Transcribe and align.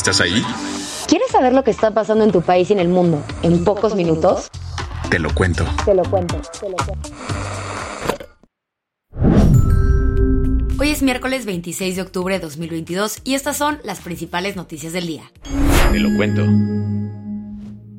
¿Estás 0.00 0.22
ahí? 0.22 0.42
¿Quieres 1.08 1.30
saber 1.30 1.52
lo 1.52 1.62
que 1.62 1.70
está 1.70 1.90
pasando 1.90 2.24
en 2.24 2.32
tu 2.32 2.40
país 2.40 2.70
y 2.70 2.72
en 2.72 2.78
el 2.78 2.88
mundo 2.88 3.22
en 3.42 3.64
pocos 3.64 3.94
minutos? 3.94 4.50
Te 5.10 5.18
lo 5.18 5.28
cuento. 5.34 5.66
Te 5.84 5.92
lo 5.92 6.02
cuento, 6.04 6.40
te 6.58 6.70
lo 6.70 6.76
cuento. 6.76 7.10
Hoy 10.80 10.88
es 10.88 11.02
miércoles 11.02 11.44
26 11.44 11.96
de 11.96 12.00
octubre 12.00 12.34
de 12.34 12.40
2022 12.40 13.18
y 13.24 13.34
estas 13.34 13.58
son 13.58 13.78
las 13.84 14.00
principales 14.00 14.56
noticias 14.56 14.94
del 14.94 15.06
día. 15.06 15.30
Te 15.92 15.98
lo 15.98 16.16
cuento. 16.16 16.46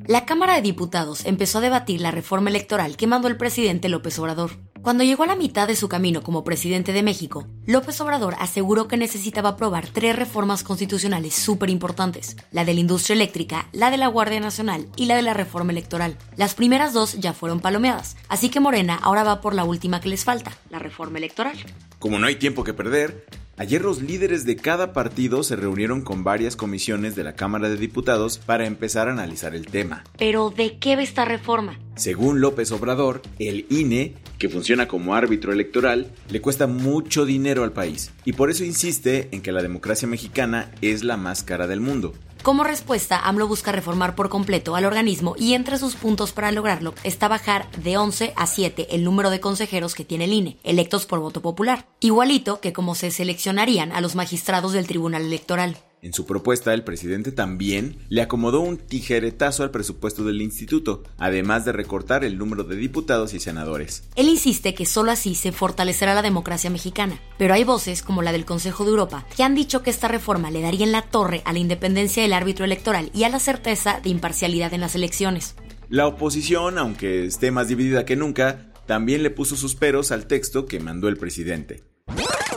La 0.08 0.24
Cámara 0.24 0.56
de 0.56 0.62
Diputados 0.62 1.24
empezó 1.24 1.58
a 1.58 1.60
debatir 1.60 2.00
la 2.00 2.10
reforma 2.10 2.50
electoral 2.50 2.96
que 2.96 3.06
mandó 3.06 3.28
el 3.28 3.36
presidente 3.36 3.88
López 3.88 4.18
Obrador. 4.18 4.50
Cuando 4.82 5.04
llegó 5.04 5.22
a 5.22 5.28
la 5.28 5.36
mitad 5.36 5.68
de 5.68 5.76
su 5.76 5.88
camino 5.88 6.24
como 6.24 6.42
presidente 6.42 6.92
de 6.92 7.04
México, 7.04 7.46
López 7.66 8.00
Obrador 8.00 8.34
aseguró 8.40 8.88
que 8.88 8.96
necesitaba 8.96 9.50
aprobar 9.50 9.86
tres 9.86 10.16
reformas 10.16 10.64
constitucionales 10.64 11.34
súper 11.34 11.70
importantes, 11.70 12.36
la 12.50 12.64
de 12.64 12.74
la 12.74 12.80
industria 12.80 13.14
eléctrica, 13.14 13.68
la 13.70 13.92
de 13.92 13.96
la 13.96 14.08
Guardia 14.08 14.40
Nacional 14.40 14.88
y 14.96 15.06
la 15.06 15.14
de 15.14 15.22
la 15.22 15.34
reforma 15.34 15.70
electoral. 15.70 16.18
Las 16.36 16.54
primeras 16.54 16.92
dos 16.92 17.12
ya 17.20 17.32
fueron 17.32 17.60
palomeadas, 17.60 18.16
así 18.28 18.48
que 18.48 18.58
Morena 18.58 18.98
ahora 19.00 19.22
va 19.22 19.40
por 19.40 19.54
la 19.54 19.62
última 19.62 20.00
que 20.00 20.08
les 20.08 20.24
falta, 20.24 20.50
la 20.68 20.80
reforma 20.80 21.18
electoral. 21.18 21.56
Como 22.00 22.18
no 22.18 22.26
hay 22.26 22.34
tiempo 22.34 22.64
que 22.64 22.74
perder, 22.74 23.24
ayer 23.56 23.82
los 23.82 24.02
líderes 24.02 24.44
de 24.44 24.56
cada 24.56 24.92
partido 24.92 25.42
se 25.42 25.56
reunieron 25.56 26.02
con 26.02 26.24
varias 26.24 26.56
comisiones 26.56 27.14
de 27.14 27.24
la 27.24 27.34
Cámara 27.34 27.68
de 27.68 27.76
Diputados 27.76 28.38
para 28.38 28.66
empezar 28.66 29.08
a 29.08 29.12
analizar 29.12 29.54
el 29.54 29.66
tema. 29.66 30.04
Pero 30.18 30.50
¿de 30.50 30.78
qué 30.78 30.96
va 30.96 31.02
esta 31.02 31.24
reforma? 31.24 31.78
Según 31.96 32.40
López 32.40 32.72
Obrador, 32.72 33.22
el 33.38 33.66
INE, 33.68 34.14
que 34.38 34.48
funciona 34.48 34.88
como 34.88 35.14
árbitro 35.14 35.52
electoral, 35.52 36.10
le 36.28 36.40
cuesta 36.40 36.66
mucho 36.66 37.24
dinero 37.24 37.64
al 37.64 37.72
país 37.72 38.10
y 38.24 38.32
por 38.32 38.50
eso 38.50 38.64
insiste 38.64 39.28
en 39.32 39.42
que 39.42 39.52
la 39.52 39.62
democracia 39.62 40.08
mexicana 40.08 40.70
es 40.80 41.04
la 41.04 41.16
más 41.16 41.42
cara 41.42 41.66
del 41.66 41.80
mundo. 41.80 42.14
Como 42.42 42.64
respuesta, 42.64 43.20
AMLO 43.20 43.46
busca 43.46 43.70
reformar 43.70 44.16
por 44.16 44.28
completo 44.28 44.74
al 44.74 44.84
organismo 44.84 45.36
y 45.38 45.54
entre 45.54 45.78
sus 45.78 45.94
puntos 45.94 46.32
para 46.32 46.50
lograrlo 46.50 46.92
está 47.04 47.28
bajar 47.28 47.70
de 47.70 47.96
11 47.96 48.32
a 48.34 48.48
7 48.48 48.88
el 48.90 49.04
número 49.04 49.30
de 49.30 49.38
consejeros 49.38 49.94
que 49.94 50.04
tiene 50.04 50.24
el 50.24 50.32
INE, 50.32 50.58
electos 50.64 51.06
por 51.06 51.20
voto 51.20 51.40
popular, 51.40 51.86
igualito 52.00 52.60
que 52.60 52.72
como 52.72 52.96
se 52.96 53.12
seleccionarían 53.12 53.92
a 53.92 54.00
los 54.00 54.16
magistrados 54.16 54.72
del 54.72 54.88
Tribunal 54.88 55.22
Electoral. 55.22 55.76
En 56.02 56.12
su 56.12 56.26
propuesta, 56.26 56.74
el 56.74 56.82
presidente 56.82 57.30
también 57.30 57.96
le 58.08 58.22
acomodó 58.22 58.58
un 58.58 58.76
tijeretazo 58.76 59.62
al 59.62 59.70
presupuesto 59.70 60.24
del 60.24 60.42
instituto, 60.42 61.04
además 61.16 61.64
de 61.64 61.70
recortar 61.70 62.24
el 62.24 62.38
número 62.38 62.64
de 62.64 62.74
diputados 62.74 63.34
y 63.34 63.38
senadores. 63.38 64.02
Él 64.16 64.28
insiste 64.28 64.74
que 64.74 64.84
solo 64.84 65.12
así 65.12 65.36
se 65.36 65.52
fortalecerá 65.52 66.12
la 66.14 66.22
democracia 66.22 66.70
mexicana, 66.70 67.20
pero 67.38 67.54
hay 67.54 67.62
voces, 67.62 68.02
como 68.02 68.22
la 68.22 68.32
del 68.32 68.44
Consejo 68.44 68.82
de 68.82 68.90
Europa, 68.90 69.24
que 69.36 69.44
han 69.44 69.54
dicho 69.54 69.84
que 69.84 69.90
esta 69.90 70.08
reforma 70.08 70.50
le 70.50 70.60
daría 70.60 70.84
en 70.84 70.90
la 70.90 71.02
torre 71.02 71.42
a 71.44 71.52
la 71.52 71.60
independencia 71.60 72.20
del 72.20 72.32
árbitro 72.32 72.64
electoral 72.64 73.12
y 73.14 73.22
a 73.22 73.28
la 73.28 73.38
certeza 73.38 74.00
de 74.02 74.10
imparcialidad 74.10 74.74
en 74.74 74.80
las 74.80 74.96
elecciones. 74.96 75.54
La 75.88 76.08
oposición, 76.08 76.78
aunque 76.78 77.26
esté 77.26 77.52
más 77.52 77.68
dividida 77.68 78.04
que 78.04 78.16
nunca, 78.16 78.72
también 78.86 79.22
le 79.22 79.30
puso 79.30 79.54
sus 79.54 79.76
peros 79.76 80.10
al 80.10 80.26
texto 80.26 80.66
que 80.66 80.80
mandó 80.80 81.06
el 81.06 81.16
presidente. 81.16 81.84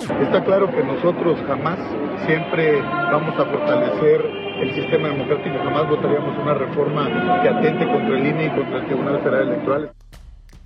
Está 0.05 0.43
claro 0.43 0.69
que 0.69 0.83
nosotros 0.83 1.39
jamás, 1.47 1.79
siempre 2.27 2.79
vamos 2.81 3.33
a 3.39 3.45
fortalecer 3.45 4.21
el 4.61 4.73
sistema 4.75 5.09
democrático, 5.09 5.57
jamás 5.63 5.89
votaríamos 5.89 6.37
una 6.37 6.53
reforma 6.53 7.41
que 7.41 7.49
atente 7.49 7.87
contra 7.87 8.17
el 8.17 8.27
INE 8.27 8.45
y 8.45 8.49
contra 8.49 8.77
el 8.77 8.85
Tribunal 8.85 9.19
Federal 9.23 9.47
Electoral. 9.47 9.91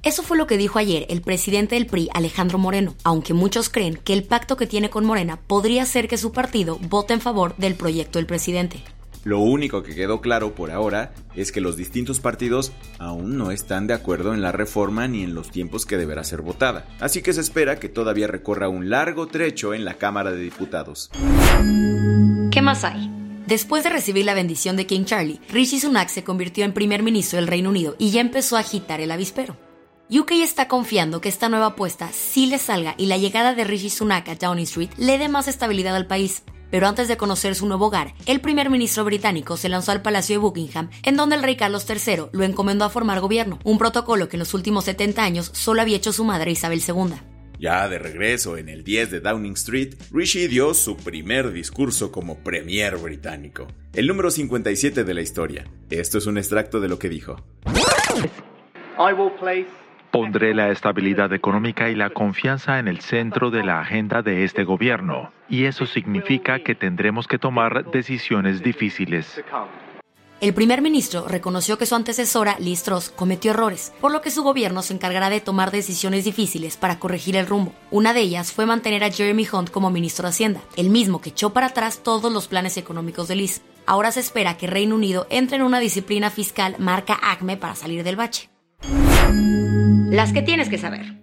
Eso 0.03 0.23
fue 0.23 0.37
lo 0.37 0.45
que 0.45 0.57
dijo 0.57 0.77
ayer 0.77 1.05
el 1.09 1.21
presidente 1.21 1.75
del 1.75 1.85
PRI, 1.85 2.09
Alejandro 2.13 2.57
Moreno, 2.57 2.95
aunque 3.03 3.33
muchos 3.33 3.69
creen 3.69 3.95
que 3.95 4.13
el 4.13 4.23
pacto 4.23 4.57
que 4.57 4.67
tiene 4.67 4.89
con 4.89 5.05
Morena 5.05 5.39
podría 5.47 5.83
hacer 5.83 6.07
que 6.07 6.17
su 6.17 6.31
partido 6.31 6.77
vote 6.89 7.13
en 7.13 7.21
favor 7.21 7.55
del 7.57 7.75
proyecto 7.75 8.19
del 8.19 8.25
presidente. 8.25 8.83
Lo 9.23 9.39
único 9.39 9.83
que 9.83 9.95
quedó 9.95 10.21
claro 10.21 10.55
por 10.55 10.71
ahora 10.71 11.13
es 11.35 11.51
que 11.51 11.61
los 11.61 11.75
distintos 11.75 12.19
partidos 12.19 12.71
aún 12.99 13.37
no 13.37 13.51
están 13.51 13.87
de 13.87 13.93
acuerdo 13.93 14.33
en 14.33 14.41
la 14.41 14.51
reforma 14.51 15.07
ni 15.07 15.23
en 15.23 15.35
los 15.35 15.51
tiempos 15.51 15.85
que 15.85 15.97
deberá 15.97 16.23
ser 16.23 16.41
votada, 16.41 16.85
así 16.99 17.21
que 17.21 17.33
se 17.33 17.41
espera 17.41 17.79
que 17.79 17.89
todavía 17.89 18.27
recorra 18.27 18.69
un 18.69 18.89
largo 18.89 19.27
trecho 19.27 19.73
en 19.73 19.83
la 19.83 19.95
Cámara 19.95 20.31
de 20.31 20.41
Diputados. 20.41 21.11
¿Qué 22.51 22.61
más 22.61 22.83
hay? 22.83 23.09
Después 23.45 23.83
de 23.83 23.89
recibir 23.89 24.25
la 24.25 24.35
bendición 24.35 24.77
de 24.77 24.85
King 24.85 25.05
Charlie, 25.05 25.39
Rishi 25.49 25.79
Sunak 25.79 26.09
se 26.09 26.23
convirtió 26.23 26.65
en 26.65 26.73
primer 26.73 27.03
ministro 27.03 27.37
del 27.37 27.47
Reino 27.47 27.71
Unido 27.71 27.95
y 27.97 28.11
ya 28.11 28.21
empezó 28.21 28.57
a 28.57 28.59
agitar 28.59 29.01
el 29.01 29.11
avispero. 29.11 29.57
UK 30.11 30.31
está 30.43 30.67
confiando 30.67 31.19
que 31.19 31.29
esta 31.29 31.49
nueva 31.49 31.67
apuesta 31.67 32.11
sí 32.13 32.45
le 32.45 32.57
salga 32.57 32.95
y 32.97 33.07
la 33.07 33.17
llegada 33.17 33.53
de 33.53 33.63
Rishi 33.63 33.89
Sunak 33.89 34.29
a 34.29 34.35
Downing 34.35 34.63
Street 34.63 34.89
le 34.97 35.17
dé 35.17 35.29
más 35.29 35.47
estabilidad 35.47 35.95
al 35.95 36.07
país. 36.07 36.43
Pero 36.71 36.87
antes 36.87 37.07
de 37.07 37.17
conocer 37.17 37.55
su 37.55 37.65
nuevo 37.67 37.87
hogar, 37.87 38.13
el 38.25 38.41
primer 38.41 38.69
ministro 38.69 39.03
británico 39.05 39.57
se 39.57 39.69
lanzó 39.69 39.91
al 39.91 40.01
Palacio 40.01 40.35
de 40.35 40.39
Buckingham, 40.39 40.89
en 41.03 41.15
donde 41.15 41.35
el 41.35 41.43
rey 41.43 41.55
Carlos 41.55 41.85
III 41.89 42.25
lo 42.31 42.43
encomendó 42.43 42.85
a 42.85 42.89
formar 42.89 43.19
gobierno, 43.19 43.59
un 43.63 43.77
protocolo 43.77 44.29
que 44.29 44.37
en 44.37 44.39
los 44.39 44.53
últimos 44.53 44.85
70 44.85 45.23
años 45.23 45.51
solo 45.53 45.81
había 45.81 45.97
hecho 45.97 46.13
su 46.13 46.23
madre 46.23 46.51
Isabel 46.51 46.81
II. 46.87 47.15
Ya 47.59 47.89
de 47.89 47.99
regreso 47.99 48.55
en 48.55 48.69
el 48.69 48.85
10 48.85 49.11
de 49.11 49.19
Downing 49.19 49.53
Street, 49.53 49.95
Rishi 50.11 50.47
dio 50.47 50.73
su 50.73 50.95
primer 50.95 51.51
discurso 51.51 52.09
como 52.09 52.39
premier 52.41 52.95
británico, 52.97 53.67
el 53.93 54.07
número 54.07 54.31
57 54.31 55.03
de 55.03 55.13
la 55.13 55.21
historia. 55.21 55.65
Esto 55.89 56.19
es 56.19 56.25
un 56.25 56.37
extracto 56.37 56.79
de 56.79 56.87
lo 56.87 56.97
que 56.99 57.09
dijo. 57.09 57.35
Pondré 60.11 60.55
la 60.55 60.69
estabilidad 60.69 61.31
económica 61.33 61.89
y 61.89 61.95
la 61.95 62.09
confianza 62.09 62.79
en 62.79 62.87
el 62.87 62.99
centro 63.01 63.51
de 63.51 63.63
la 63.63 63.79
agenda 63.79 64.23
de 64.23 64.43
este 64.43 64.63
gobierno, 64.63 65.31
y 65.47 65.65
eso 65.65 65.85
significa 65.85 66.59
que 66.63 66.73
tendremos 66.73 67.27
que 67.27 67.37
tomar 67.37 67.91
decisiones 67.91 68.63
difíciles. 68.63 69.43
El 70.41 70.53
primer 70.53 70.81
ministro 70.81 71.27
reconoció 71.27 71.77
que 71.77 71.85
su 71.85 71.95
antecesora, 71.95 72.55
Liz 72.59 72.81
Truss, 72.81 73.09
cometió 73.09 73.51
errores, 73.51 73.93
por 73.99 74.11
lo 74.11 74.21
que 74.21 74.31
su 74.31 74.41
gobierno 74.41 74.81
se 74.81 74.93
encargará 74.93 75.29
de 75.29 75.41
tomar 75.41 75.69
decisiones 75.69 76.23
difíciles 76.23 76.77
para 76.77 76.97
corregir 76.97 77.35
el 77.35 77.45
rumbo. 77.45 77.73
Una 77.91 78.13
de 78.13 78.21
ellas 78.21 78.51
fue 78.53 78.65
mantener 78.65 79.03
a 79.03 79.11
Jeremy 79.11 79.45
Hunt 79.51 79.69
como 79.69 79.91
ministro 79.91 80.23
de 80.23 80.29
Hacienda, 80.29 80.61
el 80.77 80.89
mismo 80.89 81.21
que 81.21 81.31
echó 81.31 81.51
para 81.51 81.67
atrás 81.67 82.01
todos 82.01 82.31
los 82.31 82.47
planes 82.47 82.77
económicos 82.77 83.27
de 83.27 83.35
Liz. 83.35 83.61
Ahora 83.85 84.11
se 84.11 84.21
espera 84.21 84.57
que 84.57 84.65
Reino 84.65 84.95
Unido 84.95 85.27
entre 85.29 85.57
en 85.57 85.63
una 85.63 85.79
disciplina 85.79 86.29
fiscal 86.29 86.75
marca 86.79 87.19
ACME 87.21 87.57
para 87.57 87.75
salir 87.75 88.03
del 88.03 88.15
bache. 88.15 88.49
Las 90.09 90.33
que 90.33 90.41
tienes 90.41 90.69
que 90.69 90.79
saber. 90.79 91.19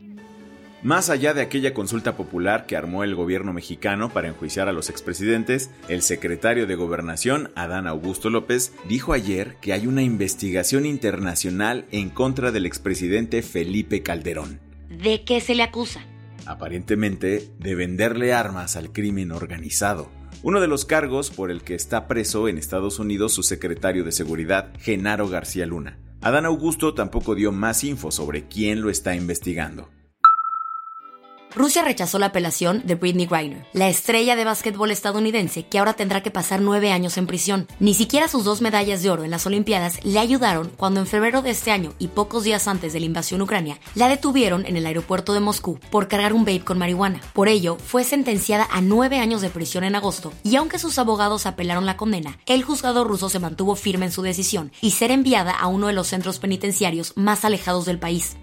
Más 0.84 1.10
allá 1.10 1.34
de 1.34 1.42
aquella 1.42 1.74
consulta 1.74 2.16
popular 2.16 2.66
que 2.66 2.76
armó 2.76 3.02
el 3.02 3.16
gobierno 3.16 3.52
mexicano 3.52 4.10
para 4.12 4.28
enjuiciar 4.28 4.68
a 4.68 4.72
los 4.72 4.90
expresidentes, 4.90 5.70
el 5.88 6.02
secretario 6.02 6.68
de 6.68 6.76
Gobernación, 6.76 7.50
Adán 7.56 7.88
Augusto 7.88 8.30
López, 8.30 8.72
dijo 8.88 9.12
ayer 9.12 9.56
que 9.60 9.72
hay 9.72 9.88
una 9.88 10.02
investigación 10.02 10.86
internacional 10.86 11.86
en 11.90 12.10
contra 12.10 12.52
del 12.52 12.64
expresidente 12.64 13.42
Felipe 13.42 14.04
Calderón. 14.04 14.60
¿De 14.88 15.24
qué 15.24 15.40
se 15.40 15.56
le 15.56 15.64
acusa? 15.64 16.02
Aparentemente 16.44 17.50
de 17.58 17.74
venderle 17.74 18.32
armas 18.32 18.76
al 18.76 18.92
crimen 18.92 19.32
organizado. 19.32 20.12
Uno 20.44 20.60
de 20.60 20.68
los 20.68 20.84
cargos 20.84 21.30
por 21.30 21.50
el 21.50 21.62
que 21.62 21.74
está 21.74 22.06
preso 22.06 22.46
en 22.46 22.56
Estados 22.56 23.00
Unidos 23.00 23.32
su 23.32 23.42
secretario 23.42 24.04
de 24.04 24.12
Seguridad, 24.12 24.70
Genaro 24.78 25.28
García 25.28 25.66
Luna. 25.66 25.98
Adán 26.26 26.44
Augusto 26.44 26.92
tampoco 26.92 27.36
dio 27.36 27.52
más 27.52 27.84
info 27.84 28.10
sobre 28.10 28.48
quién 28.48 28.82
lo 28.82 28.90
está 28.90 29.14
investigando. 29.14 29.90
Rusia 31.56 31.82
rechazó 31.82 32.18
la 32.18 32.26
apelación 32.26 32.82
de 32.84 32.96
Britney 32.96 33.24
Griner, 33.24 33.64
la 33.72 33.88
estrella 33.88 34.36
de 34.36 34.44
básquetbol 34.44 34.90
estadounidense 34.90 35.66
que 35.66 35.78
ahora 35.78 35.94
tendrá 35.94 36.22
que 36.22 36.30
pasar 36.30 36.60
nueve 36.60 36.92
años 36.92 37.16
en 37.16 37.26
prisión. 37.26 37.66
Ni 37.80 37.94
siquiera 37.94 38.28
sus 38.28 38.44
dos 38.44 38.60
medallas 38.60 39.02
de 39.02 39.08
oro 39.08 39.24
en 39.24 39.30
las 39.30 39.46
Olimpiadas 39.46 40.04
le 40.04 40.18
ayudaron 40.18 40.70
cuando 40.76 41.00
en 41.00 41.06
febrero 41.06 41.40
de 41.40 41.48
este 41.48 41.70
año 41.70 41.94
y 41.98 42.08
pocos 42.08 42.44
días 42.44 42.68
antes 42.68 42.92
de 42.92 43.00
la 43.00 43.06
invasión 43.06 43.40
ucrania, 43.40 43.80
la 43.94 44.08
detuvieron 44.08 44.66
en 44.66 44.76
el 44.76 44.84
aeropuerto 44.84 45.32
de 45.32 45.40
Moscú 45.40 45.80
por 45.90 46.08
cargar 46.08 46.34
un 46.34 46.44
vape 46.44 46.60
con 46.60 46.76
marihuana. 46.76 47.22
Por 47.32 47.48
ello, 47.48 47.78
fue 47.78 48.04
sentenciada 48.04 48.68
a 48.70 48.82
nueve 48.82 49.18
años 49.18 49.40
de 49.40 49.48
prisión 49.48 49.84
en 49.84 49.96
agosto 49.96 50.34
y 50.42 50.56
aunque 50.56 50.78
sus 50.78 50.98
abogados 50.98 51.46
apelaron 51.46 51.86
la 51.86 51.96
condena, 51.96 52.38
el 52.44 52.64
juzgado 52.64 53.02
ruso 53.04 53.30
se 53.30 53.38
mantuvo 53.38 53.76
firme 53.76 54.04
en 54.04 54.12
su 54.12 54.20
decisión 54.20 54.72
y 54.82 54.90
ser 54.90 55.10
enviada 55.10 55.52
a 55.52 55.68
uno 55.68 55.86
de 55.86 55.94
los 55.94 56.08
centros 56.08 56.38
penitenciarios 56.38 57.14
más 57.16 57.46
alejados 57.46 57.86
del 57.86 57.98
país. 57.98 58.36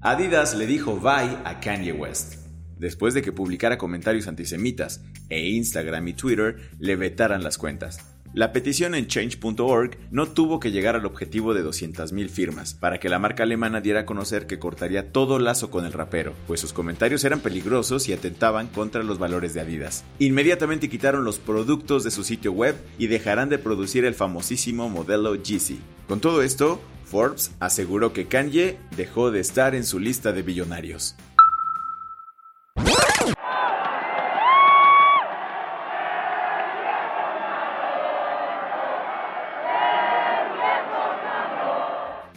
Adidas 0.00 0.56
le 0.56 0.66
dijo 0.66 0.98
bye 0.98 1.38
a 1.44 1.60
Kanye 1.60 1.92
West 1.92 2.42
después 2.82 3.14
de 3.14 3.22
que 3.22 3.30
publicara 3.30 3.78
comentarios 3.78 4.26
antisemitas 4.26 5.04
e 5.28 5.50
Instagram 5.50 6.08
y 6.08 6.14
Twitter 6.14 6.56
le 6.80 6.96
vetaran 6.96 7.44
las 7.44 7.56
cuentas. 7.56 8.11
La 8.34 8.50
petición 8.54 8.94
en 8.94 9.08
change.org 9.08 9.98
no 10.10 10.26
tuvo 10.26 10.58
que 10.58 10.70
llegar 10.70 10.96
al 10.96 11.04
objetivo 11.04 11.52
de 11.52 11.62
200.000 11.62 12.30
firmas 12.30 12.72
para 12.72 12.98
que 12.98 13.10
la 13.10 13.18
marca 13.18 13.42
alemana 13.42 13.82
diera 13.82 14.00
a 14.00 14.06
conocer 14.06 14.46
que 14.46 14.58
cortaría 14.58 15.12
todo 15.12 15.38
lazo 15.38 15.70
con 15.70 15.84
el 15.84 15.92
rapero, 15.92 16.32
pues 16.46 16.58
sus 16.58 16.72
comentarios 16.72 17.24
eran 17.24 17.40
peligrosos 17.40 18.08
y 18.08 18.14
atentaban 18.14 18.68
contra 18.68 19.02
los 19.02 19.18
valores 19.18 19.52
de 19.52 19.60
Adidas. 19.60 20.04
Inmediatamente 20.18 20.88
quitaron 20.88 21.24
los 21.24 21.38
productos 21.38 22.04
de 22.04 22.10
su 22.10 22.24
sitio 22.24 22.52
web 22.52 22.74
y 22.96 23.08
dejarán 23.08 23.50
de 23.50 23.58
producir 23.58 24.06
el 24.06 24.14
famosísimo 24.14 24.88
modelo 24.88 25.34
Yeezy. 25.34 25.80
Con 26.08 26.20
todo 26.20 26.40
esto, 26.40 26.80
Forbes 27.04 27.52
aseguró 27.60 28.14
que 28.14 28.28
Kanye 28.28 28.78
dejó 28.96 29.30
de 29.30 29.40
estar 29.40 29.74
en 29.74 29.84
su 29.84 29.98
lista 29.98 30.32
de 30.32 30.40
billonarios. 30.40 31.16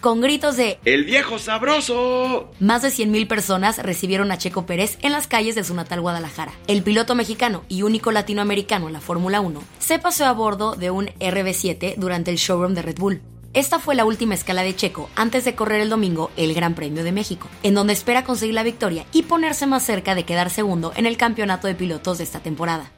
Con 0.06 0.22
gritos 0.22 0.56
de 0.56 0.78
¡El 0.86 1.04
viejo 1.04 1.40
sabroso! 1.40 2.52
Más 2.60 2.84
de 2.84 2.90
100.000 2.90 3.28
personas 3.28 3.80
recibieron 3.80 4.32
a 4.32 4.38
Checo 4.38 4.68
Pérez 4.68 5.00
en 5.02 5.12
las 5.12 5.26
calles 5.26 5.56
de 5.56 5.64
su 5.64 5.74
natal 5.74 6.00
Guadalajara. 6.00 6.52
El 6.68 6.84
piloto 6.84 7.16
mexicano 7.16 7.64
y 7.70 7.82
único 7.82 8.12
latinoamericano 8.12 8.86
en 8.86 8.94
la 8.94 9.02
Fórmula 9.02 9.42
1 9.42 9.64
se 9.80 9.98
paseó 9.98 10.28
a 10.28 10.34
bordo 10.34 10.76
de 10.76 10.92
un 10.92 11.08
RB7 11.08 11.96
durante 11.98 12.30
el 12.30 12.38
showroom 12.38 12.76
de 12.76 12.84
Red 12.84 13.00
Bull. 13.00 13.22
Esta 13.56 13.80
fue 13.80 13.96
la 13.96 14.06
última 14.06 14.36
escala 14.36 14.62
de 14.62 14.76
Checo 14.76 15.10
antes 15.16 15.44
de 15.44 15.56
correr 15.56 15.82
el 15.82 15.90
domingo 15.90 16.30
el 16.38 16.54
Gran 16.54 16.76
Premio 16.76 17.04
de 17.04 17.12
México, 17.12 17.50
en 17.64 17.74
donde 17.74 17.94
espera 17.94 18.26
conseguir 18.26 18.54
la 18.54 18.62
victoria 18.62 19.08
y 19.12 19.24
ponerse 19.24 19.66
más 19.66 19.82
cerca 19.82 20.14
de 20.14 20.24
quedar 20.24 20.52
segundo 20.52 20.94
en 20.96 21.08
el 21.08 21.18
campeonato 21.18 21.66
de 21.66 21.74
pilotos 21.74 22.20
de 22.20 22.26
esta 22.26 22.42
temporada. 22.42 22.92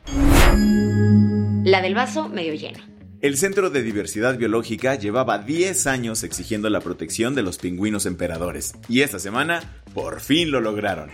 La 1.63 1.81
del 1.81 1.95
vaso 1.95 2.27
medio 2.27 2.53
lleno. 2.53 2.96
El 3.19 3.35
Centro 3.35 3.71
de 3.71 3.81
Diversidad 3.81 4.37
Biológica 4.37 4.93
llevaba 4.93 5.39
10 5.39 5.87
años 5.87 6.21
exigiendo 6.21 6.69
la 6.69 6.81
protección 6.81 7.33
de 7.33 7.41
los 7.41 7.57
pingüinos 7.57 8.05
emperadores, 8.05 8.75
y 8.87 9.01
esta 9.01 9.17
semana 9.17 9.81
por 9.95 10.21
fin 10.21 10.51
lo 10.51 10.61
lograron. 10.61 11.09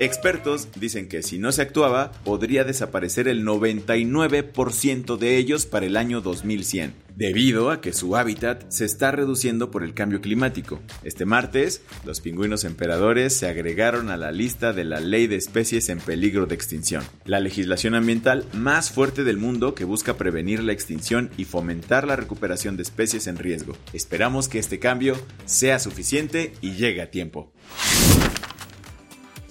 Expertos 0.00 0.68
dicen 0.76 1.08
que 1.08 1.24
si 1.24 1.40
no 1.40 1.50
se 1.50 1.60
actuaba, 1.60 2.12
podría 2.22 2.62
desaparecer 2.62 3.26
el 3.26 3.44
99% 3.44 5.16
de 5.16 5.36
ellos 5.36 5.66
para 5.66 5.86
el 5.86 5.96
año 5.96 6.20
2100, 6.20 6.94
debido 7.16 7.72
a 7.72 7.80
que 7.80 7.92
su 7.92 8.16
hábitat 8.16 8.70
se 8.70 8.84
está 8.84 9.10
reduciendo 9.10 9.72
por 9.72 9.82
el 9.82 9.94
cambio 9.94 10.20
climático. 10.20 10.78
Este 11.02 11.24
martes, 11.24 11.82
los 12.04 12.20
pingüinos 12.20 12.62
emperadores 12.62 13.34
se 13.34 13.48
agregaron 13.48 14.08
a 14.08 14.16
la 14.16 14.30
lista 14.30 14.72
de 14.72 14.84
la 14.84 15.00
Ley 15.00 15.26
de 15.26 15.34
Especies 15.34 15.88
en 15.88 15.98
Peligro 15.98 16.46
de 16.46 16.54
Extinción, 16.54 17.02
la 17.24 17.40
legislación 17.40 17.96
ambiental 17.96 18.46
más 18.52 18.92
fuerte 18.92 19.24
del 19.24 19.38
mundo 19.38 19.74
que 19.74 19.84
busca 19.84 20.16
prevenir 20.16 20.62
la 20.62 20.72
extinción 20.72 21.28
y 21.36 21.44
fomentar 21.44 22.06
la 22.06 22.14
recuperación 22.14 22.76
de 22.76 22.84
especies 22.84 23.26
en 23.26 23.36
riesgo. 23.36 23.76
Esperamos 23.92 24.48
que 24.48 24.60
este 24.60 24.78
cambio 24.78 25.16
sea 25.44 25.80
suficiente 25.80 26.52
y 26.60 26.74
llegue 26.74 27.02
a 27.02 27.10
tiempo. 27.10 27.52